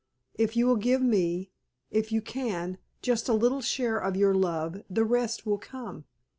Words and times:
If 0.33 0.55
you 0.55 0.65
will 0.65 0.77
give 0.77 1.03
me 1.03 1.51
if 1.91 2.11
you 2.11 2.23
can 2.23 2.79
just 3.03 3.29
a 3.29 3.33
little 3.33 3.61
share 3.61 3.99
of 3.99 4.15
your 4.15 4.33
love, 4.33 4.81
the 4.89 5.05
rest 5.05 5.45
will 5.45 5.59
come. 5.59 6.05